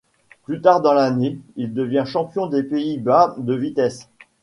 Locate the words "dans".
0.81-0.93